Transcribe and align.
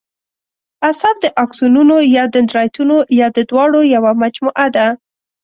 عصب 0.87 1.15
د 1.23 1.25
آکسونونو 1.43 1.95
یا 2.15 2.23
دندرایتونو 2.35 2.95
یا 3.19 3.27
د 3.37 3.39
دواړو 3.49 3.79
یوه 3.95 4.11
مجموعه 4.23 4.67
ده. 4.75 4.87